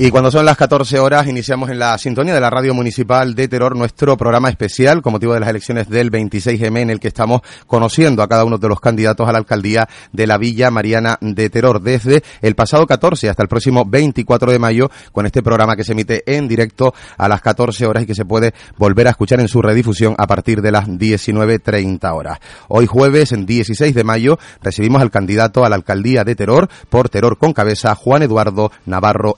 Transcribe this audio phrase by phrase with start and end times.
[0.00, 3.48] Y cuando son las 14 horas, iniciamos en la sintonía de la Radio Municipal de
[3.48, 7.40] Terror nuestro programa especial con motivo de las elecciones del 26M en el que estamos
[7.66, 11.50] conociendo a cada uno de los candidatos a la alcaldía de la Villa Mariana de
[11.50, 15.82] Terror desde el pasado 14 hasta el próximo 24 de mayo con este programa que
[15.82, 19.40] se emite en directo a las 14 horas y que se puede volver a escuchar
[19.40, 22.38] en su redifusión a partir de las 19.30 horas.
[22.68, 27.08] Hoy jueves, en 16 de mayo, recibimos al candidato a la alcaldía de Terror por
[27.08, 29.34] Terror con cabeza, Juan Eduardo Navarro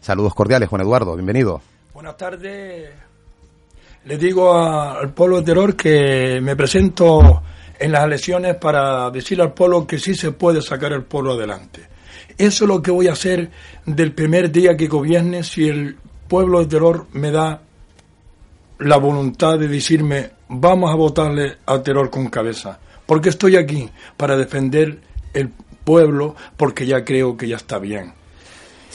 [0.00, 1.62] Saludos cordiales, Juan Eduardo, bienvenido.
[1.94, 2.90] Buenas tardes.
[4.04, 7.42] Le digo al pueblo de Terror que me presento
[7.78, 11.80] en las elecciones para decirle al pueblo que sí se puede sacar el pueblo adelante.
[12.36, 13.50] Eso es lo que voy a hacer
[13.86, 15.96] del primer día que gobierne si el
[16.28, 17.62] pueblo de Terror me da
[18.80, 22.78] la voluntad de decirme vamos a votarle a Terror con cabeza.
[23.06, 25.00] Porque estoy aquí para defender
[25.32, 28.17] el pueblo porque ya creo que ya está bien.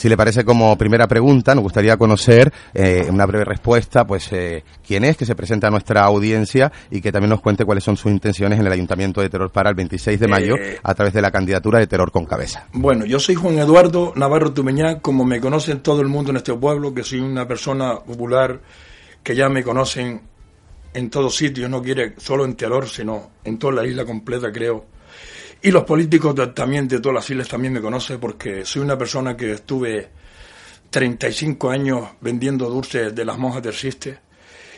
[0.04, 4.62] Si le parece como primera pregunta, nos gustaría conocer, eh, una breve respuesta, pues eh,
[4.86, 7.96] quién es que se presenta a nuestra audiencia y que también nos cuente cuáles son
[7.96, 11.14] sus intenciones en el Ayuntamiento de Terror para el 26 de mayo Eh, a través
[11.14, 12.68] de la candidatura de Terror con cabeza.
[12.74, 16.52] Bueno, yo soy Juan Eduardo Navarro Tumeñá, como me conocen todo el mundo en este
[16.52, 18.60] pueblo, que soy una persona popular
[19.22, 20.20] que ya me conocen
[20.92, 24.84] en todos sitios, no quiere solo en Terror, sino en toda la isla completa, creo.
[25.64, 28.96] Y los políticos de- también de todas las islas también me conocen porque soy una
[28.98, 30.08] persona que estuve
[30.90, 34.18] 35 años vendiendo dulces de las monjas del Siste.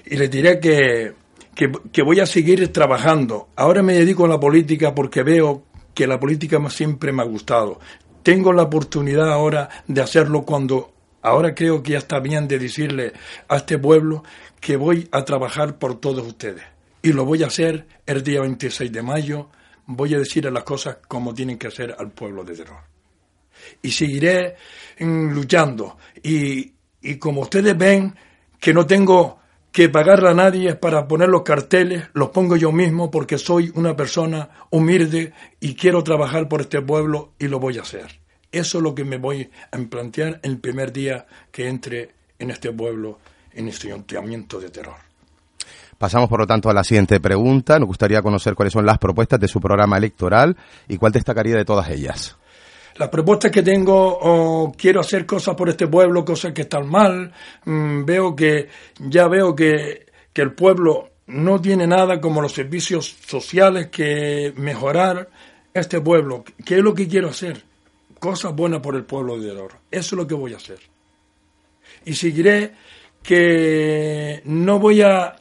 [0.06, 1.12] Y les diré que,
[1.54, 3.48] que, que voy a seguir trabajando.
[3.56, 5.64] Ahora me dedico a la política porque veo
[5.94, 7.80] que la política siempre me ha gustado.
[8.22, 10.92] Tengo la oportunidad ahora de hacerlo cuando
[11.22, 13.12] ahora creo que ya está bien de decirle
[13.48, 14.22] a este pueblo
[14.60, 16.62] que voy a trabajar por todos ustedes.
[17.02, 19.48] Y lo voy a hacer el día 26 de mayo.
[19.86, 22.96] Voy a decirle las cosas como tienen que hacer al pueblo de terror
[23.82, 24.56] y seguiré
[24.98, 25.96] mm, luchando.
[26.22, 28.14] Y, y como ustedes ven
[28.58, 29.38] que no tengo
[29.72, 33.94] que pagarle a nadie para poner los carteles, los pongo yo mismo porque soy una
[33.94, 38.20] persona humilde y quiero trabajar por este pueblo y lo voy a hacer.
[38.50, 42.72] Eso es lo que me voy a plantear el primer día que entre en este
[42.72, 43.18] pueblo,
[43.52, 45.05] en este ayuntamiento de terror.
[45.98, 47.78] Pasamos, por lo tanto, a la siguiente pregunta.
[47.78, 50.56] Nos gustaría conocer cuáles son las propuestas de su programa electoral
[50.88, 52.36] y cuál destacaría de todas ellas.
[52.96, 57.32] Las propuestas que tengo, oh, quiero hacer cosas por este pueblo, cosas que están mal.
[57.64, 58.68] Mm, veo que,
[58.98, 65.28] ya veo que, que el pueblo no tiene nada como los servicios sociales que mejorar
[65.74, 66.44] este pueblo.
[66.64, 67.62] ¿Qué es lo que quiero hacer?
[68.18, 69.76] Cosas buenas por el pueblo de Oro.
[69.90, 70.78] Eso es lo que voy a hacer.
[72.04, 72.72] Y seguiré
[73.22, 75.36] que no voy a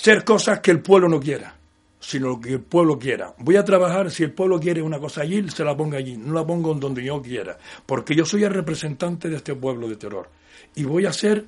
[0.00, 1.54] hacer cosas que el pueblo no quiera
[2.02, 3.34] sino lo que el pueblo quiera.
[3.38, 6.32] Voy a trabajar, si el pueblo quiere una cosa allí, se la ponga allí, no
[6.32, 9.96] la pongo en donde yo quiera, porque yo soy el representante de este pueblo de
[9.96, 10.30] terror.
[10.74, 11.46] Y voy a hacer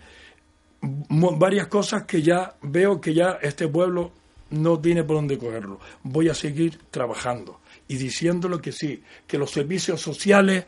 [0.82, 4.12] varias cosas que ya veo que ya este pueblo
[4.50, 5.80] no tiene por dónde cogerlo.
[6.02, 10.66] Voy a seguir trabajando y diciéndolo que sí, que los servicios sociales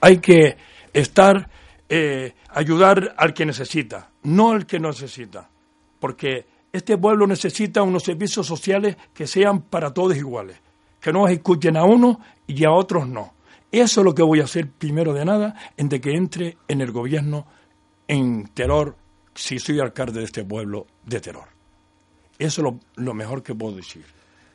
[0.00, 0.56] hay que
[0.92, 1.50] estar,
[1.88, 5.50] eh, ayudar al que necesita, no al que no necesita,
[5.98, 10.56] porque este pueblo necesita unos servicios sociales que sean para todos iguales,
[11.00, 12.18] que no escuchen a uno
[12.48, 13.32] y a otros no.
[13.70, 16.80] Eso es lo que voy a hacer primero de nada, en de que entre en
[16.80, 17.46] el gobierno
[18.08, 18.96] en terror,
[19.36, 21.46] si soy alcalde de este pueblo de terror.
[22.40, 24.04] Eso es lo, lo mejor que puedo decir.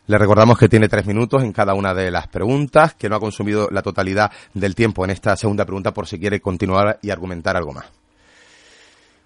[0.08, 3.22] Le recordamos que tiene tres minutos en cada una de las preguntas, que no ha
[3.22, 7.56] consumido la totalidad del tiempo en esta segunda pregunta por si quiere continuar y argumentar
[7.56, 7.99] algo más.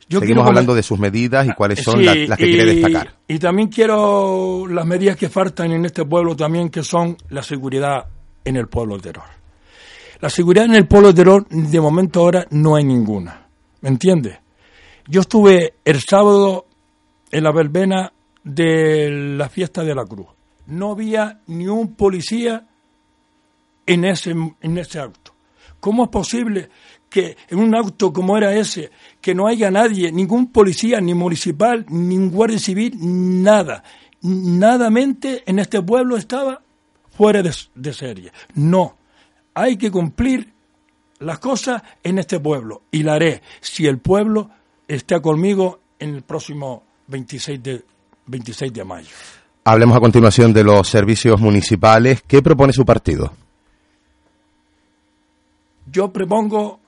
[0.09, 2.75] Yo Seguimos hablando de sus medidas y cuáles son Sí, las, las que quiere y-
[2.81, 3.15] destacar.
[3.27, 8.05] Y también quiero las medidas que faltan en este pueblo también, que son la seguridad
[8.43, 9.25] en el pueblo de terror.
[10.19, 13.45] La seguridad en el pueblo de terror, de momento ahora, no hay ninguna.
[13.81, 14.37] ¿Me entiendes?
[15.07, 16.65] Yo estuve el sábado
[17.31, 18.11] en la verbena
[18.43, 20.27] de la fiesta de la cruz.
[20.67, 22.65] No había ni un policía
[23.85, 25.33] en ese, en ese acto.
[25.79, 26.69] ¿Cómo es posible
[27.13, 28.89] que en un acto como era ese,
[29.21, 33.83] que no haya nadie, ningún policía, ni municipal, ni un guardia civil, nada?
[34.23, 36.63] Nada mente en este pueblo estaba
[37.15, 38.31] fuera de, de serie.
[38.55, 38.97] No,
[39.53, 40.51] hay que cumplir
[41.19, 44.49] las cosas en este pueblo y la haré si el pueblo
[44.87, 47.85] está conmigo en el próximo 26 de,
[48.25, 49.15] 26 de mayo.
[49.65, 52.23] Hablemos a continuación de los servicios municipales.
[52.25, 53.31] ¿Qué propone su partido?
[55.93, 56.79] yo propongo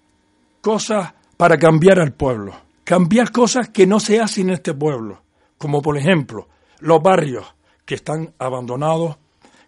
[0.66, 2.52] cosas para cambiar al pueblo,
[2.84, 5.22] cambiar cosas que no se hacen en este pueblo,
[5.60, 6.48] como por ejemplo
[6.80, 7.46] los barrios
[7.86, 9.16] que están abandonados,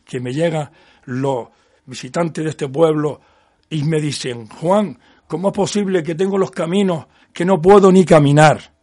[0.04, 0.72] que me llegan
[1.06, 1.50] los
[1.86, 3.22] visitantes de este pueblo
[3.70, 4.98] y me dicen, Juan,
[5.28, 8.74] ¿cómo es posible que tengo los caminos que no puedo ni caminar?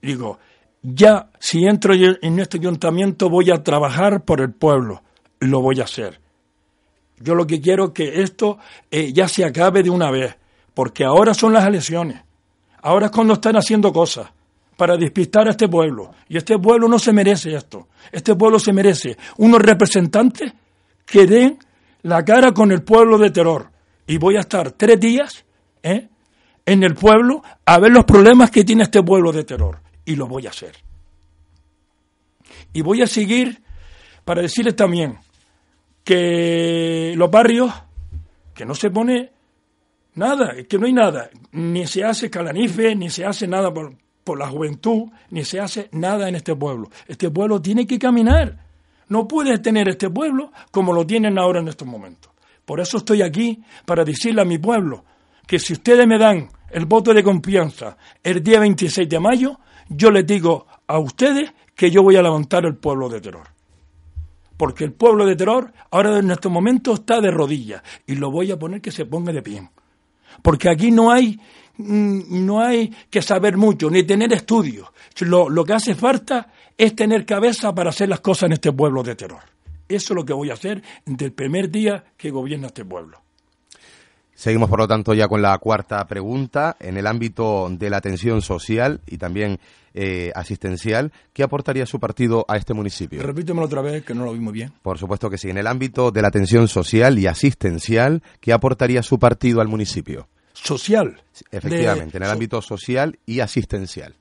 [0.00, 0.38] Digo,
[0.80, 5.02] ya si entro en este ayuntamiento voy a trabajar por el pueblo,
[5.40, 6.20] lo voy a hacer.
[7.18, 8.58] Yo lo que quiero es que esto
[8.92, 10.36] eh, ya se acabe de una vez,
[10.74, 12.20] porque ahora son las elecciones,
[12.82, 14.28] ahora es cuando están haciendo cosas
[14.76, 16.10] para despistar a este pueblo.
[16.28, 17.88] Y este pueblo no se merece esto.
[18.10, 20.52] Este pueblo se merece unos representantes
[21.06, 21.58] que den
[22.02, 23.70] la cara con el pueblo de terror.
[24.06, 25.44] Y voy a estar tres días
[25.82, 26.08] ¿eh?
[26.66, 29.80] en el pueblo a ver los problemas que tiene este pueblo de terror.
[30.04, 30.74] Y lo voy a hacer.
[32.72, 33.62] Y voy a seguir
[34.24, 35.18] para decirles también
[36.02, 37.72] que los barrios,
[38.54, 39.30] que no se pone
[40.14, 44.38] nada, que no hay nada, ni se hace calanife, ni se hace nada por, por
[44.38, 46.90] la juventud, ni se hace nada en este pueblo.
[47.06, 48.64] Este pueblo tiene que caminar.
[49.08, 52.32] No puede tener este pueblo como lo tienen ahora en estos momentos.
[52.64, 55.04] Por eso estoy aquí, para decirle a mi pueblo
[55.46, 60.10] que si ustedes me dan el voto de confianza el día 26 de mayo, yo
[60.10, 63.48] les digo a ustedes que yo voy a levantar el pueblo de terror.
[64.56, 68.50] Porque el pueblo de terror ahora en estos momentos está de rodillas y lo voy
[68.50, 69.68] a poner que se ponga de pie.
[70.42, 71.38] Porque aquí no hay
[71.76, 74.88] Mm, no hay que saber mucho, ni tener estudios.
[75.20, 79.02] Lo, lo, que hace falta es tener cabeza para hacer las cosas en este pueblo
[79.02, 79.42] de terror.
[79.88, 83.23] Eso es lo que voy a hacer desde el primer día que gobierna este pueblo.
[84.34, 86.76] Seguimos, por lo tanto, ya con la cuarta pregunta.
[86.80, 89.60] En el ámbito de la atención social y también
[89.94, 93.22] eh, asistencial, ¿qué aportaría su partido a este municipio?
[93.22, 94.72] Repítemelo otra vez, que no lo vi muy bien.
[94.82, 95.50] Por supuesto que sí.
[95.50, 100.28] En el ámbito de la atención social y asistencial, ¿qué aportaría su partido al municipio?
[100.54, 101.22] social.
[101.50, 104.14] Efectivamente, en el ámbito social y asistencial.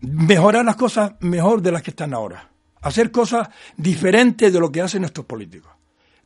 [0.00, 2.50] Mejorar las cosas mejor de las que están ahora.
[2.82, 5.70] Hacer cosas diferentes de lo que hacen nuestros políticos.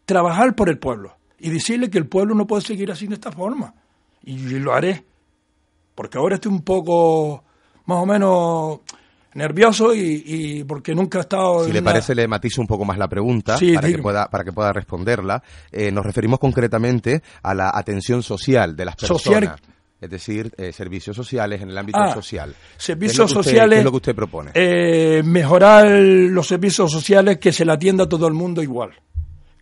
[0.05, 3.31] Trabajar por el pueblo y decirle que el pueblo no puede seguir así de esta
[3.31, 3.75] forma.
[4.23, 5.05] Y lo haré.
[5.95, 7.45] Porque ahora estoy un poco,
[7.85, 8.81] más o menos,
[9.35, 11.67] nervioso y, porque nunca he estado...
[11.67, 14.53] Si le parece, le matizo un poco más la pregunta para, que pueda, para que
[14.53, 15.43] pueda responderla.
[15.71, 19.61] Eh, nos referimos concretamente a la atención social de las personas.
[20.01, 22.55] Es decir, eh, servicios sociales en el ámbito ah, social.
[22.79, 23.77] Servicios sociales.
[23.77, 24.51] ¿Qué es lo que usted propone?
[24.55, 28.93] Eh, mejorar los servicios sociales que se le atienda a todo el mundo igual.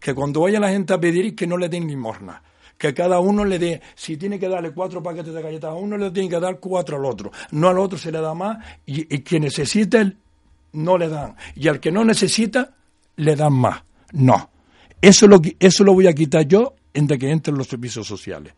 [0.03, 2.43] Que cuando vaya la gente a pedir, que no le den limosna
[2.83, 5.97] que cada uno le dé, si tiene que darle cuatro paquetes de galletas a uno,
[5.97, 7.31] le tiene que dar cuatro al otro.
[7.53, 10.13] No al otro se le da más y, y quien necesita
[10.73, 11.37] no le dan.
[11.55, 12.75] Y al que no necesita,
[13.17, 13.85] le dan más.
[14.13, 14.51] No.
[15.01, 18.53] Eso lo, eso lo voy a quitar yo en de que entren los servicios sociales.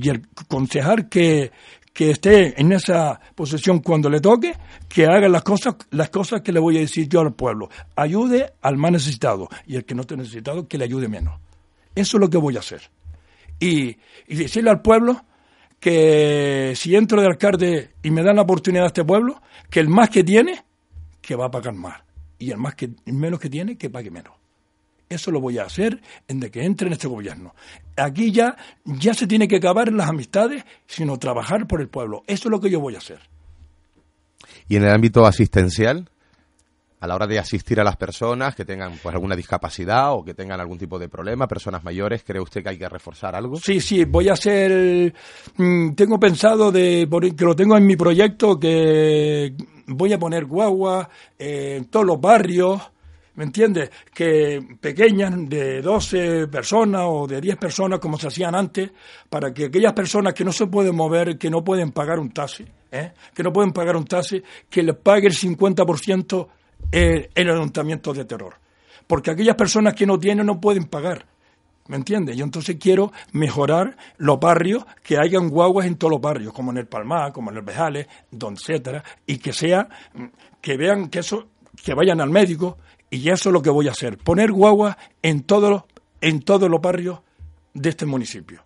[0.00, 1.50] Y el concejal que,
[1.92, 4.54] que esté en esa posición cuando le toque,
[4.88, 7.68] que haga las cosas, las cosas que le voy a decir yo al pueblo.
[7.96, 11.40] Ayude al más necesitado y el que no esté necesitado, que le ayude menos.
[11.94, 12.82] Eso es lo que voy a hacer
[13.58, 13.96] y,
[14.28, 15.24] decirle al pueblo
[15.80, 19.40] que si entro de alcalde y me dan la oportunidad a este pueblo,
[19.70, 20.64] que el más que tiene,
[21.20, 22.00] que va a pagar más.
[22.38, 24.34] Y el más que menos que tiene, que pague menos.
[25.08, 27.54] Eso lo voy a hacer en de que entre en este gobierno.
[27.96, 32.22] Aquí ya, ya se tiene que acabar las amistades, sino trabajar por el pueblo.
[32.26, 33.20] Eso es lo que yo voy a hacer.
[34.68, 36.10] ¿Y en el ámbito asistencial?
[37.00, 40.34] a la hora de asistir a las personas que tengan pues alguna discapacidad o que
[40.34, 43.56] tengan algún tipo de problema, personas mayores, ¿cree usted que hay que reforzar algo?
[43.56, 45.14] Sí, sí, voy a hacer,
[45.56, 49.54] mm, tengo pensado de, que lo tengo en mi proyecto, que
[49.86, 52.82] voy a poner guagua en todos los barrios,
[53.38, 53.88] ¿me entiendes?
[54.12, 58.90] Que pequeñas, de 12 personas o de 10 personas, como se hacían antes,
[59.30, 62.66] para que aquellas personas que no se pueden mover, que no pueden pagar un taxi,
[62.90, 63.12] ¿eh?
[63.32, 66.48] que no pueden pagar un taxi, que les pague el 50%
[66.90, 68.56] el, ayuntamiento de terror.
[69.06, 71.24] Porque aquellas personas que no tienen no pueden pagar.
[71.86, 72.36] ¿Me entiendes?
[72.36, 76.78] Yo entonces quiero mejorar los barrios, que hayan guaguas en todos los barrios, como en
[76.78, 79.88] el Palmar, como en el Bejales, etcétera, y que sea,
[80.60, 81.46] que vean que eso,
[81.84, 82.78] que vayan al médico,
[83.10, 85.82] y eso es lo que voy a hacer, poner guaguas en todos los,
[86.20, 87.20] en todos los barrios
[87.74, 88.62] de este municipio.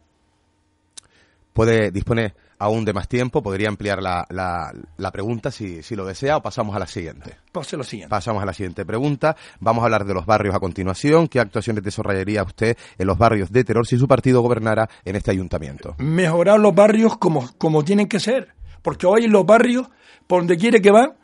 [1.52, 6.36] Puede disponer aún de más tiempo, podría ampliar la, la, pregunta si, si, lo desea
[6.36, 7.36] o pasamos a la siguiente.
[7.50, 8.08] Pase la siguiente.
[8.08, 9.36] Pasamos a la siguiente pregunta.
[9.58, 11.26] Vamos a hablar de los barrios a continuación.
[11.26, 15.32] ¿Qué actuaciones desarrollaría usted en los barrios de terror si su partido gobernara en este
[15.32, 15.96] ayuntamiento?
[15.98, 18.54] Mejorar los barrios como, como tienen que ser.
[18.80, 19.88] Porque hoy en los barrios,
[20.28, 21.14] por donde quiere que van,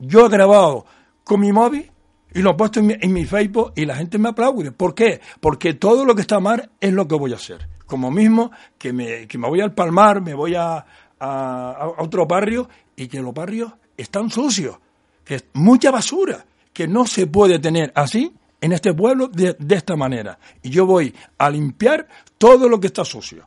[0.00, 0.86] yo he grabado
[1.22, 1.90] con mi móvil
[2.34, 4.72] y lo he puesto en mi, en mi Facebook y la gente me aplaude.
[4.72, 5.20] ¿Por qué?
[5.40, 8.92] Porque todo lo que está mal es lo que voy a hacer como mismo que
[8.92, 10.86] me, que me voy al Palmar, me voy a,
[11.18, 14.78] a, otro barrio y que los barrios están sucios,
[15.24, 19.96] que es mucha basura, que no se puede tener así en este pueblo de, esta
[19.96, 20.38] manera.
[20.62, 22.06] Y yo voy a limpiar
[22.38, 23.46] todo lo que está sucio.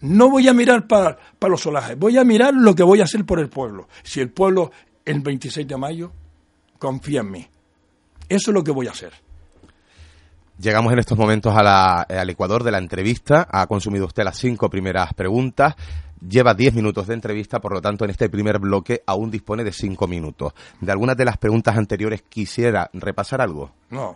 [0.00, 3.04] No voy a mirar para, para los solajes, voy a mirar lo que voy a
[3.04, 3.88] hacer por el pueblo.
[4.02, 4.72] Si el pueblo
[5.04, 6.12] el 26 de mayo
[6.78, 7.46] confía en mí.
[8.28, 9.12] Eso es lo que voy a hacer.
[10.58, 13.46] Llegamos en estos momentos al Ecuador de la entrevista.
[13.50, 15.74] Ha consumido usted las cinco primeras preguntas.
[16.26, 19.72] Lleva diez minutos de entrevista, por lo tanto, en este primer bloque aún dispone de
[19.72, 20.54] cinco minutos.
[20.80, 23.72] ¿De algunas de las preguntas anteriores quisiera repasar algo?
[23.90, 24.14] No.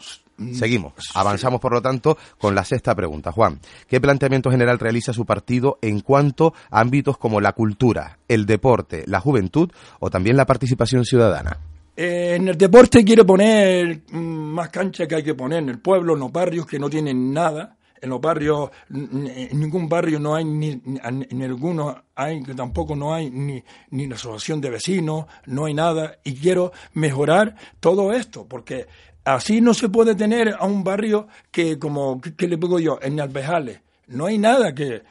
[0.52, 0.92] Seguimos.
[1.14, 3.32] Avanzamos, por lo tanto, con la sexta pregunta.
[3.32, 8.46] Juan, ¿qué planteamiento general realiza su partido en cuanto a ámbitos como la cultura, el
[8.46, 11.58] deporte, la juventud o también la participación ciudadana?
[12.00, 16.14] Eh, en el deporte quiere poner más cancha que hay que poner en el pueblo,
[16.14, 17.76] en los barrios que no tienen nada.
[18.00, 23.28] En los barrios, en ningún barrio no hay, ni en algunos hay, tampoco no hay
[23.30, 26.18] ni, ni la asociación de vecinos, no hay nada.
[26.22, 28.86] Y quiero mejorar todo esto, porque
[29.24, 33.00] así no se puede tener a un barrio que, como, ¿qué le pongo yo?
[33.02, 33.80] En Albejales.
[34.06, 35.02] No hay nada que,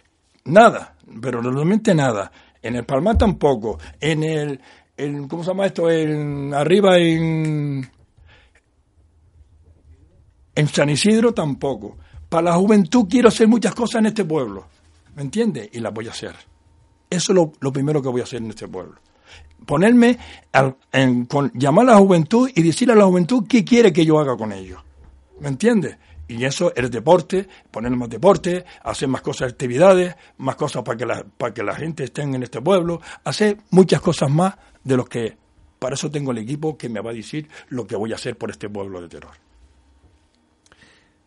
[0.45, 2.31] nada, pero realmente nada.
[2.61, 3.77] En el Palmar tampoco.
[3.99, 4.61] En el,
[5.27, 5.89] ¿cómo se llama esto?
[5.89, 7.89] En, arriba en,
[10.55, 11.97] en San Isidro tampoco.
[12.29, 14.65] Para la juventud quiero hacer muchas cosas en este pueblo,
[15.15, 15.69] ¿me entiendes?
[15.71, 16.35] Y las voy a hacer.
[17.09, 18.95] Eso es lo, primero que voy a hacer en este pueblo.
[19.65, 20.17] Ponerme,
[20.91, 24.19] en, con, llamar a la juventud y decirle a la juventud qué quiere que yo
[24.19, 24.81] haga con ellos.
[25.39, 25.97] ¿Me entiendes?
[26.27, 31.05] Y eso, el deporte, poner más deporte, hacer más cosas, actividades, más cosas para que
[31.05, 35.07] la, para que la gente esté en este pueblo, hacer muchas cosas más de los
[35.07, 35.37] que,
[35.79, 38.37] para eso tengo el equipo que me va a decir lo que voy a hacer
[38.37, 39.31] por este pueblo de terror.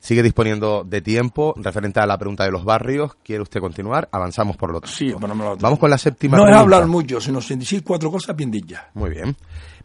[0.00, 3.16] Sigue disponiendo de tiempo referente a la pregunta de los barrios.
[3.23, 4.09] ¿Quiere usted continuar?
[4.12, 4.97] Avanzamos por lo tanto.
[4.97, 6.52] Sí, bueno, me lo Vamos con la séptima pregunta.
[6.52, 8.83] No es hablar mucho, sino decir cuatro cosas bien dichas.
[8.95, 9.37] Muy bien.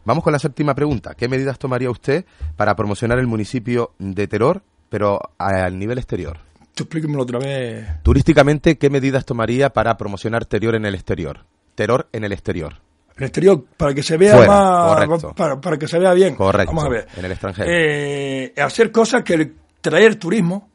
[0.06, 1.14] Vamos con la séptima pregunta.
[1.14, 2.24] ¿Qué medidas tomaría usted
[2.56, 6.38] para promocionar el municipio de Teror pero al nivel exterior.
[6.74, 8.02] explíquemelo otra vez.
[8.02, 11.44] Turísticamente, ¿qué medidas tomaría para promocionar Terror en el exterior?
[11.74, 12.80] Terror en el exterior.
[13.16, 15.24] El exterior, para que se vea más.
[15.34, 16.34] Para, que se vea bien.
[16.34, 16.72] Correcto.
[16.72, 17.06] Vamos a ver.
[17.16, 17.70] En el extranjero.
[17.70, 20.68] Eh, hacer cosas que traer turismo,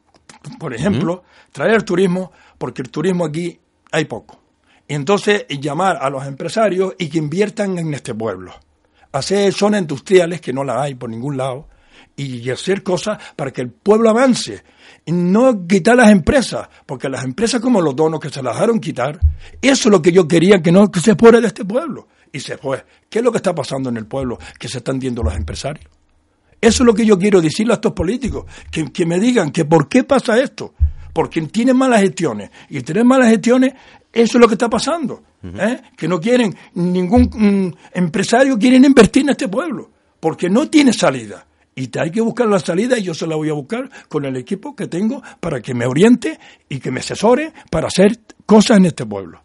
[0.59, 3.59] por ejemplo, traer turismo, porque el turismo aquí
[3.91, 4.39] hay poco.
[4.87, 8.53] Y entonces llamar a los empresarios y que inviertan en este pueblo.
[9.11, 11.67] Hacer zonas industriales que no la hay por ningún lado
[12.15, 14.63] y hacer cosas para que el pueblo avance.
[15.05, 18.79] Y no quitar las empresas, porque las empresas como los donos que se las dejaron
[18.79, 19.19] quitar,
[19.61, 22.07] eso es lo que yo quería que no que se fuera de este pueblo.
[22.31, 22.85] Y se fue.
[23.09, 25.87] ¿Qué es lo que está pasando en el pueblo que se están viendo los empresarios?
[26.61, 29.65] Eso es lo que yo quiero decirle a estos políticos, que, que me digan que
[29.65, 30.73] por qué pasa esto.
[31.13, 32.51] Porque tienen malas gestiones.
[32.69, 33.73] Y tener malas gestiones,
[34.13, 35.23] eso es lo que está pasando.
[35.43, 35.81] ¿eh?
[35.97, 39.89] Que no quieren, ningún mm, empresario quiere invertir en este pueblo,
[40.19, 43.49] porque no tiene salida y hay que buscar la salida y yo se la voy
[43.49, 47.53] a buscar con el equipo que tengo para que me oriente y que me asesore
[47.69, 49.41] para hacer cosas en este pueblo.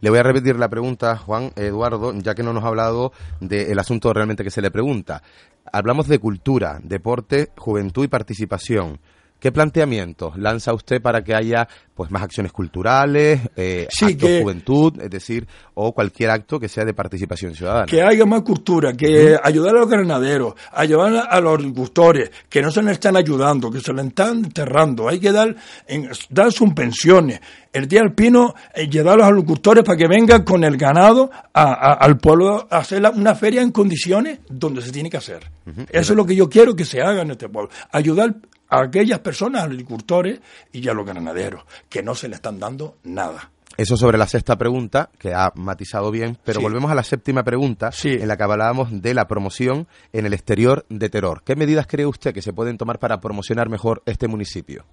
[0.00, 3.78] Le voy a repetir la pregunta, Juan Eduardo, ya que no nos ha hablado del
[3.78, 5.22] asunto realmente que se le pregunta.
[5.70, 9.00] Hablamos de cultura, deporte, juventud y participación.
[9.40, 15.00] ¿Qué planteamientos lanza usted para que haya pues más acciones culturales, eh, actos de juventud,
[15.00, 17.86] es decir, o cualquier acto que sea de participación ciudadana?
[17.86, 22.70] Que haya más cultura, que ayudar a los ganaderos, ayudar a los agricultores, que no
[22.70, 25.08] se les están ayudando, que se les están enterrando.
[25.08, 25.56] Hay que dar,
[25.86, 27.40] en, dar sus pensiones.
[27.72, 31.30] El día del pino, eh, llevar a los agricultores para que vengan con el ganado
[31.54, 35.50] al pueblo a hacer una feria en condiciones donde se tiene que hacer.
[35.88, 37.70] Eso es lo que yo quiero que se haga en este pueblo.
[37.92, 38.34] Ayudar
[38.70, 40.40] a aquellas personas, a los agricultores
[40.72, 43.50] y a los ganaderos, que no se le están dando nada.
[43.76, 47.90] Eso sobre la sexta pregunta, que ha matizado bien, pero volvemos a la séptima pregunta,
[48.04, 51.42] en la que hablábamos de la promoción en el exterior de Terror.
[51.44, 54.84] ¿Qué medidas cree usted que se pueden tomar para promocionar mejor este municipio?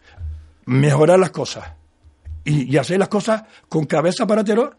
[0.65, 1.71] Mejorar las cosas
[2.45, 4.77] y, hacer las cosas con cabeza para Terror.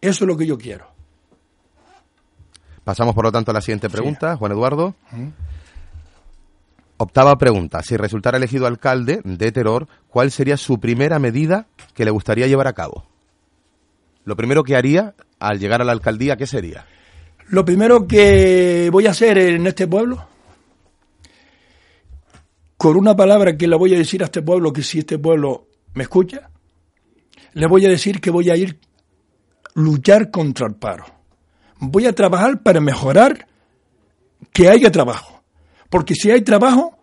[0.00, 0.86] Eso es lo que yo quiero.
[2.84, 4.94] Pasamos, por lo tanto, a la siguiente pregunta, Juan Eduardo.
[7.00, 7.80] Octava pregunta.
[7.84, 12.66] Si resultara elegido alcalde de Teror, ¿cuál sería su primera medida que le gustaría llevar
[12.66, 13.06] a cabo?
[14.24, 16.86] Lo primero que haría al llegar a la alcaldía, ¿qué sería?
[17.50, 20.26] Lo primero que voy a hacer en este pueblo,
[22.76, 25.68] con una palabra que le voy a decir a este pueblo, que si este pueblo
[25.94, 26.50] me escucha,
[27.52, 28.80] le voy a decir que voy a ir
[29.74, 31.04] luchar contra el paro.
[31.78, 33.46] Voy a trabajar para mejorar
[34.52, 35.37] que haya trabajo
[35.88, 36.98] porque si hay trabajo,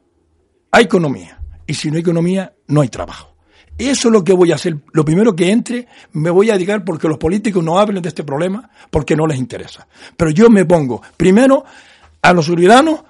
[0.72, 1.39] hay economía.
[1.68, 3.36] Y si no hay economía, no hay trabajo.
[3.77, 4.77] Eso es lo que voy a hacer.
[4.94, 8.24] Lo primero que entre, me voy a dedicar porque los políticos no hablen de este
[8.24, 9.88] problema porque no les interesa.
[10.15, 11.65] Pero yo me pongo, primero,
[12.22, 13.01] a los ciudadanos,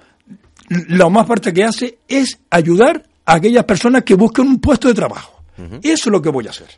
[0.68, 4.94] la más parte que hace es ayudar a aquellas personas que buscan un puesto de
[4.94, 5.42] trabajo.
[5.82, 6.68] Eso es lo que voy a hacer.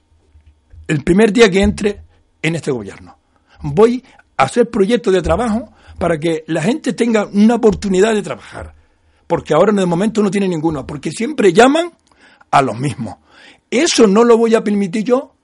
[0.87, 2.03] El primer día que entre
[2.43, 3.17] en este gobierno.
[3.61, 4.05] Voy
[4.37, 8.75] a hacer proyectos de trabajo para que la gente tenga una oportunidad de trabajar.
[9.29, 11.93] Porque ahora en el momento no tiene ninguno, porque siempre llaman
[12.51, 13.19] a los mismos.
[13.71, 15.35] Eso no lo voy a permitir yo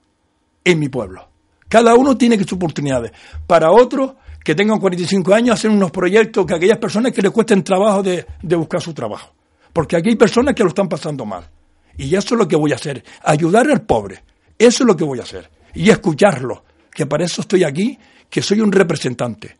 [0.63, 1.29] en mi pueblo.
[1.69, 3.11] Cada uno tiene sus oportunidades.
[3.47, 7.31] Para otros que tengan 45 años, hacer unos proyectos que a aquellas personas que les
[7.31, 9.33] cuesten trabajo de, de buscar su trabajo.
[9.71, 11.49] Porque aquí hay personas que lo están pasando mal.
[11.97, 14.23] Y eso es lo que voy a hacer, ayudar al pobre.
[14.57, 15.49] Eso es lo que voy a hacer.
[15.73, 17.97] Y escucharlo, que para eso estoy aquí,
[18.29, 19.57] que soy un representante.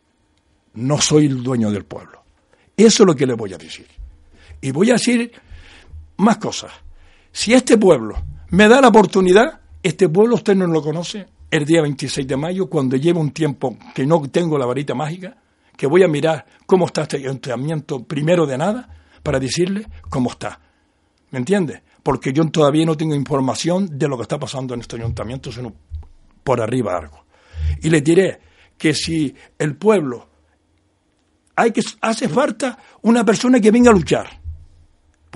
[0.74, 2.22] No soy el dueño del pueblo.
[2.76, 3.86] Eso es lo que le voy a decir.
[4.60, 5.32] Y voy a decir
[6.16, 6.72] más cosas.
[7.32, 8.16] Si este pueblo
[8.50, 12.68] me da la oportunidad, este pueblo usted no lo conoce, el día 26 de mayo,
[12.68, 15.36] cuando llevo un tiempo que no tengo la varita mágica,
[15.76, 18.88] que voy a mirar cómo está este ayuntamiento primero de nada,
[19.22, 20.60] para decirle cómo está.
[21.30, 21.82] ¿Me entiende?
[22.02, 25.72] Porque yo todavía no tengo información de lo que está pasando en este ayuntamiento, sino
[26.44, 27.24] por arriba algo.
[27.82, 28.40] Y le diré
[28.78, 30.28] que si el pueblo
[31.56, 34.40] hay que hace falta una persona que venga a luchar,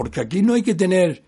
[0.00, 1.23] porque aquí no hay que tener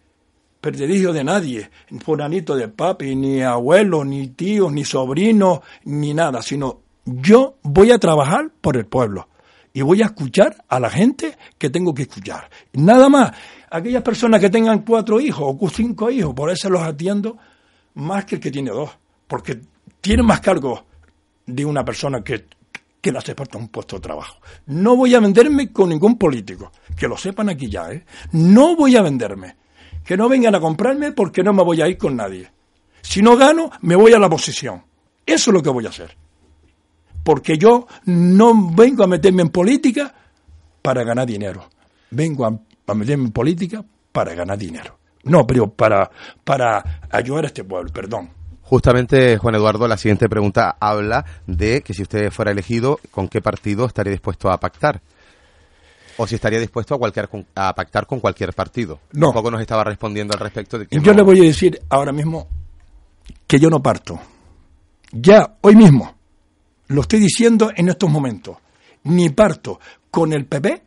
[0.59, 1.69] perdido de nadie,
[2.03, 7.99] fulanito de papi, ni abuelo, ni tío, ni sobrino, ni nada, sino yo voy a
[7.99, 9.29] trabajar por el pueblo
[9.75, 12.49] y voy a escuchar a la gente que tengo que escuchar.
[12.73, 13.33] Nada más,
[13.71, 17.37] aquellas personas que tengan cuatro hijos o cinco hijos, por eso los atiendo
[17.97, 18.89] más que el que tiene dos,
[19.27, 19.61] porque
[20.01, 20.87] tiene más cargo
[21.45, 22.47] de una persona que,
[23.03, 24.39] que le hace falta un puesto de trabajo.
[24.67, 28.07] No voy a venderme con ningún político, que lo sepan aquí ya, ¿eh?
[28.33, 29.57] No voy a venderme.
[30.03, 32.51] Que no vengan a comprarme porque no me voy a ir con nadie.
[33.03, 34.83] Si no gano, me voy a la posición.
[35.27, 36.17] Eso es lo que voy a hacer
[37.23, 40.13] porque yo no vengo a meterme en política
[40.81, 41.69] para ganar dinero.
[42.11, 44.99] Vengo a, meterme en política para ganar dinero.
[45.25, 46.11] No, pero para,
[46.45, 48.31] para ayudar a este pueblo, perdón.
[48.73, 53.43] Justamente, Juan Eduardo, la siguiente pregunta habla de que si usted fuera elegido, ¿con qué
[53.43, 55.03] partido estaría dispuesto a pactar?
[56.17, 58.99] O si estaría dispuesto a, cualquier, a pactar con cualquier partido.
[59.13, 59.29] No.
[59.29, 62.13] Un poco nos estaba respondiendo al respecto de que Yo le voy a decir ahora
[62.13, 62.49] mismo
[63.47, 64.19] que yo no parto.
[65.11, 66.15] Ya, hoy mismo,
[66.87, 68.57] lo estoy diciendo en estos momentos.
[69.03, 69.81] Ni parto
[70.11, 70.83] con el PP,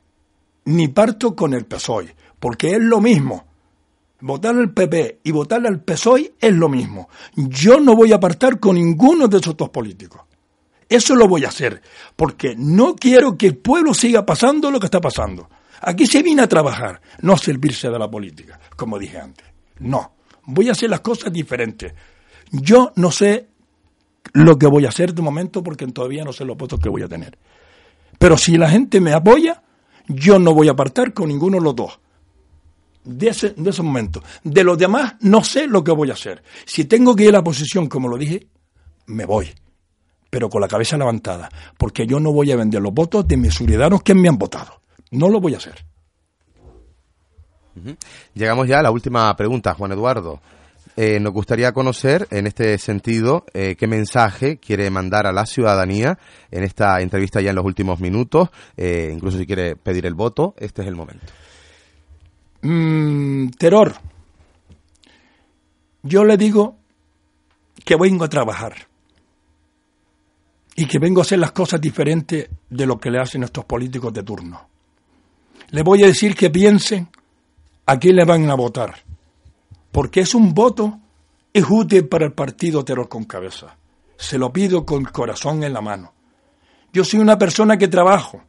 [0.65, 3.45] ni parto con el PSOE, porque es lo mismo.
[4.21, 7.09] Votar al PP y votar al PSOE es lo mismo.
[7.35, 10.21] Yo no voy a apartar con ninguno de esos dos políticos.
[10.87, 11.81] Eso lo voy a hacer,
[12.15, 15.49] porque no quiero que el pueblo siga pasando lo que está pasando.
[15.81, 19.45] Aquí se viene a trabajar, no a servirse de la política, como dije antes.
[19.79, 20.13] No,
[20.45, 21.93] voy a hacer las cosas diferentes.
[22.51, 23.47] Yo no sé
[24.33, 27.01] lo que voy a hacer de momento porque todavía no sé los votos que voy
[27.01, 27.37] a tener.
[28.17, 29.63] Pero si la gente me apoya,
[30.07, 31.99] yo no voy a apartar con ninguno de los dos.
[33.05, 34.23] De ese, de ese momento.
[34.43, 36.43] De los demás, no sé lo que voy a hacer.
[36.65, 38.47] Si tengo que ir a la posición, como lo dije,
[39.05, 39.53] me voy.
[40.29, 41.49] Pero con la cabeza levantada.
[41.77, 44.81] Porque yo no voy a vender los votos de mis ciudadanos que me han votado.
[45.11, 45.85] No lo voy a hacer.
[48.33, 50.41] Llegamos ya a la última pregunta, Juan Eduardo.
[50.97, 56.17] Eh, nos gustaría conocer, en este sentido, eh, qué mensaje quiere mandar a la ciudadanía
[56.51, 58.49] en esta entrevista ya en los últimos minutos.
[58.77, 61.25] Eh, incluso si quiere pedir el voto, este es el momento.
[62.67, 63.93] Mm, terror.
[66.01, 66.77] Yo le digo
[67.83, 68.73] que vengo a trabajar
[70.75, 74.11] y que vengo a hacer las cosas diferentes de lo que le hacen estos políticos
[74.13, 74.67] de turno.
[75.69, 77.07] Le voy a decir que piensen
[77.85, 78.95] a quién le van a votar
[79.91, 80.99] porque es un voto
[81.53, 83.77] es útil para el partido Terror con Cabeza.
[84.17, 86.13] Se lo pido con el corazón en la mano.
[86.91, 88.41] Yo soy una persona que trabajo.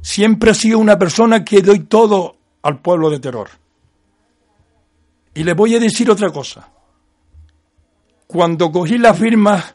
[0.00, 3.48] Siempre he sido una persona que doy todo al pueblo de Terror.
[5.34, 6.68] Y le voy a decir otra cosa.
[8.26, 9.74] Cuando cogí las firmas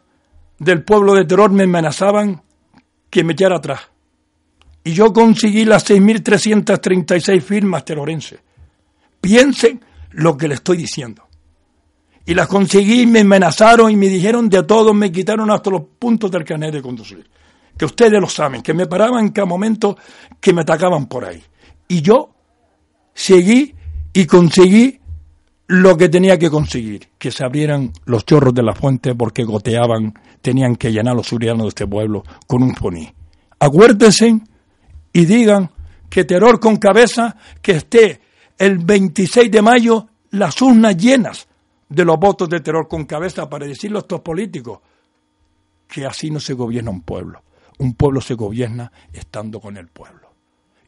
[0.60, 2.42] del pueblo de Terror me amenazaban
[3.10, 3.82] que me echara atrás.
[4.84, 8.40] Y yo conseguí las 6.336 firmas terrorenses.
[9.20, 11.24] Piensen lo que le estoy diciendo.
[12.26, 16.30] Y las conseguí, me amenazaron y me dijeron de todo, me quitaron hasta los puntos
[16.32, 17.30] del carnet de conducir.
[17.78, 19.98] Que ustedes lo saben, que me paraban cada momento
[20.40, 21.42] que me atacaban por ahí.
[21.88, 22.37] Y yo
[23.18, 23.74] seguí
[24.14, 25.00] y conseguí
[25.66, 30.14] lo que tenía que conseguir, que se abrieran los chorros de la fuente porque goteaban,
[30.42, 33.12] tenían que llenar los surianos de este pueblo con un foní.
[33.60, 34.40] Acuérdense
[35.12, 35.72] y digan
[36.10, 38.22] que terror con cabeza que esté
[38.58, 41.48] el 26 de mayo las urnas llenas
[41.90, 44.80] de los votos de terror con cabeza para decirle a estos políticos
[45.88, 47.42] que así no se gobierna un pueblo.
[47.80, 50.30] Un pueblo se gobierna estando con el pueblo.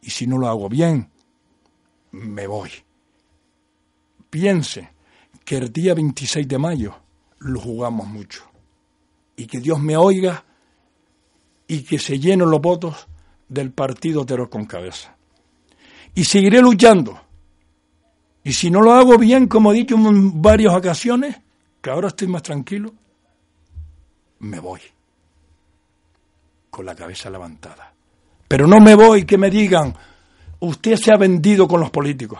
[0.02, 1.10] Y si no lo hago bien,
[2.12, 2.72] me voy.
[4.30, 4.90] Piense
[5.44, 6.96] que el día 26 de mayo
[7.40, 8.44] lo jugamos mucho.
[9.36, 10.44] Y que Dios me oiga
[11.68, 13.08] y que se llenen los votos
[13.48, 15.16] del partido Terror con Cabeza.
[16.14, 17.20] Y seguiré luchando.
[18.44, 21.36] Y si no lo hago bien, como he dicho en varias ocasiones,
[21.82, 22.94] que ahora estoy más tranquilo,
[24.40, 24.82] me voy.
[26.70, 27.94] Con la cabeza levantada.
[28.48, 29.96] Pero no me voy que me digan,
[30.60, 32.40] usted se ha vendido con los políticos.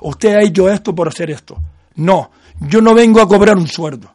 [0.00, 1.58] Usted ha hecho esto por hacer esto.
[1.96, 2.30] No,
[2.60, 4.14] yo no vengo a cobrar un sueldo.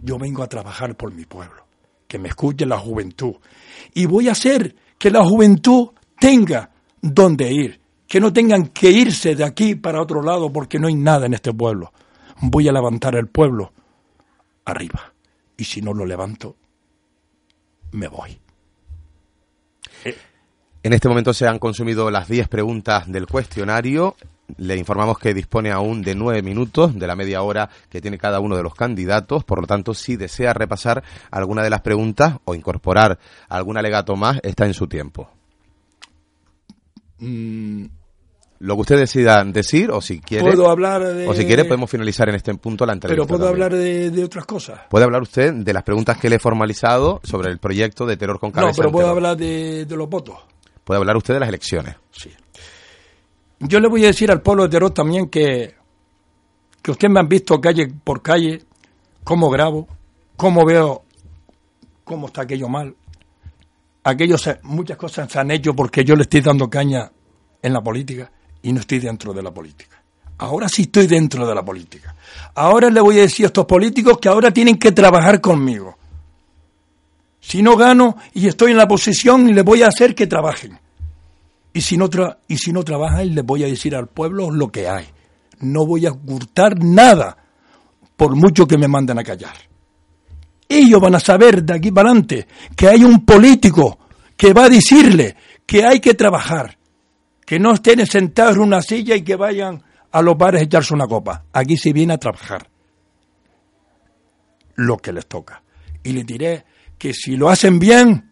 [0.00, 1.64] Yo vengo a trabajar por mi pueblo.
[2.06, 3.34] Que me escuche la juventud.
[3.94, 7.80] Y voy a hacer que la juventud tenga dónde ir.
[8.06, 11.34] Que no tengan que irse de aquí para otro lado porque no hay nada en
[11.34, 11.92] este pueblo.
[12.40, 13.72] Voy a levantar el pueblo
[14.64, 15.12] arriba.
[15.56, 16.56] Y si no lo levanto,
[17.92, 18.38] me voy.
[20.82, 24.16] En este momento se han consumido las 10 preguntas del cuestionario.
[24.56, 28.40] Le informamos que dispone aún de nueve minutos de la media hora que tiene cada
[28.40, 29.44] uno de los candidatos.
[29.44, 34.40] Por lo tanto, si desea repasar alguna de las preguntas o incorporar algún alegato más,
[34.42, 35.28] está en su tiempo.
[37.18, 37.86] Mm,
[38.60, 41.28] lo que usted decida decir o si quiere puedo hablar de...
[41.28, 44.46] o si quiere podemos finalizar en este punto la entrevista pero puedo hablar de, otras
[44.46, 48.16] cosas puede hablar usted de las preguntas que le he formalizado sobre el proyecto de
[48.16, 50.38] terror con cabeza no pero puedo hablar de, los votos
[50.88, 52.32] puede hablar usted de las elecciones sí
[53.60, 55.74] yo le voy a decir al pueblo de Terror también que
[56.80, 58.62] que ustedes me han visto calle por calle
[59.22, 59.86] cómo grabo
[60.36, 61.02] cómo veo
[62.04, 62.94] cómo está aquello mal
[64.04, 67.10] aquellos muchas cosas se han hecho porque yo le estoy dando caña
[67.60, 68.30] en la política
[68.62, 70.02] y no estoy dentro de la política.
[70.38, 72.14] Ahora sí estoy dentro de la política.
[72.54, 75.97] Ahora le voy a decir a estos políticos que ahora tienen que trabajar conmigo.
[77.48, 80.78] Si no gano y estoy en la posición, les voy a hacer que trabajen.
[81.72, 82.10] Y si no,
[82.46, 85.06] y si no trabajan, les voy a decir al pueblo lo que hay.
[85.60, 87.38] No voy a ocultar nada,
[88.18, 89.54] por mucho que me manden a callar.
[90.68, 93.98] Ellos van a saber de aquí para adelante que hay un político
[94.36, 95.34] que va a decirle
[95.64, 96.76] que hay que trabajar,
[97.46, 99.82] que no estén sentados en una silla y que vayan
[100.12, 101.44] a los bares a echarse una copa.
[101.54, 102.68] Aquí se viene a trabajar
[104.74, 105.62] lo que les toca.
[106.08, 106.64] Y les diré
[106.96, 108.30] que si lo hacen bien,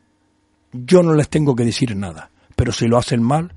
[0.72, 2.30] yo no les tengo que decir nada.
[2.56, 3.52] Pero si lo hacen mal,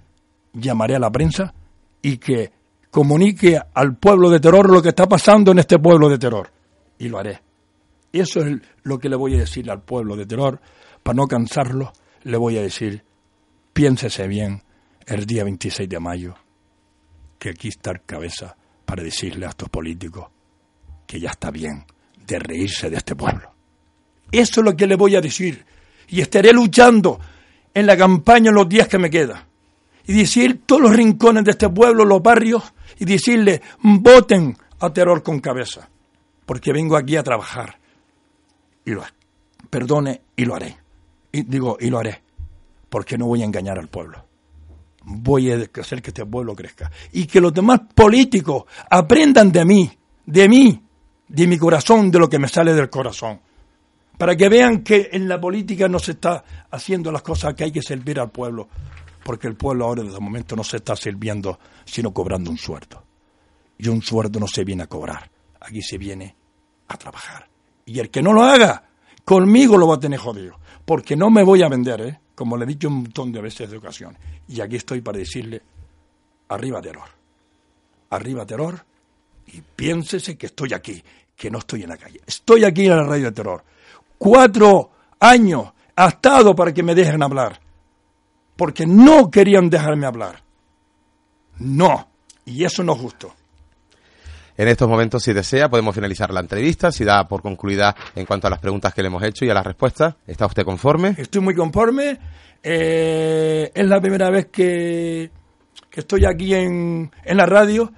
[0.52, 1.54] llamaré a la prensa
[2.02, 2.52] y que
[2.92, 6.52] comunique al pueblo de terror lo que está pasando en este pueblo de terror.
[6.98, 7.42] Y lo haré.
[8.12, 10.60] Eso es lo que le voy a decir al pueblo de terror.
[11.02, 13.06] Para no cansarlo, le voy a decir,
[13.72, 14.62] piénsese bien
[15.08, 16.36] el día 26 de mayo
[17.38, 20.28] que aquí está cabeza para decirle a estos políticos
[21.08, 21.86] que ya está bien
[22.28, 23.59] de reírse de este pueblo.
[24.32, 25.66] Eso es lo que le voy a decir.
[26.08, 27.20] Y estaré luchando
[27.74, 29.44] en la campaña en los días que me quedan.
[30.08, 32.64] Y decir todos los rincones de este pueblo, los barrios,
[32.98, 35.88] y decirle, voten a terror con cabeza.
[36.46, 37.78] Porque vengo aquí a trabajar.
[38.86, 39.04] Y lo
[39.70, 40.78] Perdone, y lo haré.
[41.32, 42.24] Y digo, y lo haré.
[42.90, 44.30] Porque no voy a engañar al pueblo
[45.10, 46.92] voy a hacer que este pueblo crezca.
[47.12, 49.92] Y que los demás políticos aprendan de mí,
[50.26, 50.84] de mí,
[51.28, 53.40] de mi corazón, de lo que me sale del corazón.
[54.20, 57.72] Para que vean que en la política no se está haciendo las cosas que hay
[57.72, 58.68] que servir al pueblo.
[59.24, 63.02] Porque el pueblo ahora el momento no se está sirviendo, sino cobrando un sueldo.
[63.78, 65.32] Y un sueldo no se viene a cobrar.
[65.62, 66.36] Aquí se viene
[66.90, 67.48] a trabajar.
[67.86, 68.90] Y el que no lo haga,
[69.24, 70.60] conmigo lo va a tener jodido.
[70.84, 72.20] Porque no me voy a vender, ¿eh?
[72.36, 74.20] como le he dicho un montón de veces de ocasiones.
[74.50, 75.62] Y aquí estoy para decirle,
[76.50, 77.08] arriba terror,
[78.10, 78.84] arriba terror,
[79.48, 81.02] y piénsese que estoy aquí,
[81.38, 82.20] que no estoy en la calle.
[82.28, 83.64] Estoy aquí en la radio de terror.
[84.20, 87.60] Cuatro años ha estado para que me dejen hablar,
[88.56, 90.44] porque no querían dejarme hablar.
[91.58, 92.08] No,
[92.46, 93.34] y eso no es justo.
[94.58, 98.48] En estos momentos, si desea, podemos finalizar la entrevista, si da por concluida en cuanto
[98.48, 100.16] a las preguntas que le hemos hecho y a las respuestas.
[100.28, 101.16] ¿Está usted conforme?
[101.18, 102.20] Estoy muy conforme.
[102.62, 105.32] Eh, es la primera vez que,
[105.94, 107.90] estoy aquí en, la radio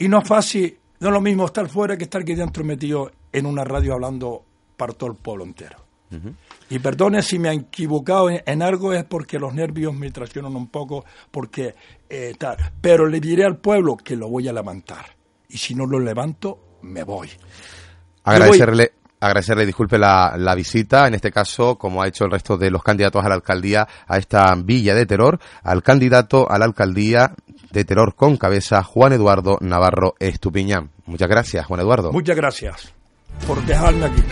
[0.00, 3.12] y no es fácil, no es lo mismo estar fuera que estar aquí dentro metido
[3.32, 4.44] en una radio hablando
[4.80, 5.76] para todo el pueblo entero.
[6.70, 10.68] Y perdone si me han equivocado en, algo, es porque los nervios me traicionan un
[10.68, 11.74] poco, porque
[12.08, 12.56] eh, tal.
[12.80, 15.04] Pero le diré al pueblo que lo voy a levantar
[15.50, 17.28] y si no lo levanto, me voy.
[18.24, 18.92] Agradecerle.
[19.20, 22.82] Agradecerle, disculpe la, la, visita, en este caso, como ha hecho el resto de los
[22.82, 27.34] candidatos a la alcaldía, a esta villa de terror, al candidato a la alcaldía
[27.70, 30.88] de terror con cabeza, Juan Eduardo Navarro Estupiñán.
[31.04, 32.12] Muchas gracias, Juan Eduardo.
[32.12, 32.94] Muchas gracias
[33.46, 34.22] por dejarme aquí.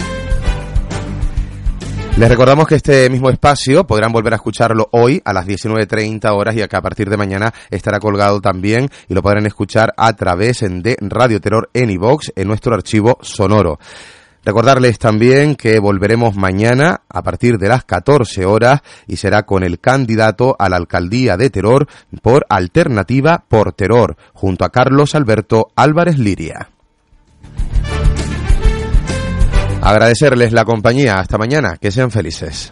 [2.18, 6.56] Les recordamos que este mismo espacio podrán volver a escucharlo hoy a las 19.30 horas
[6.56, 10.64] y que a partir de mañana estará colgado también y lo podrán escuchar a través
[10.68, 13.78] de Radio Terror en iVox en nuestro archivo sonoro.
[14.44, 19.78] Recordarles también que volveremos mañana a partir de las 14 horas y será con el
[19.78, 21.86] candidato a la alcaldía de Terror
[22.20, 26.70] por Alternativa por Terror, junto a Carlos Alberto Álvarez Liria.
[29.88, 31.14] Agradecerles la compañía.
[31.14, 31.78] Hasta mañana.
[31.80, 32.70] Que sean felices.